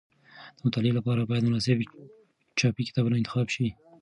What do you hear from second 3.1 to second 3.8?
انتخاب شي.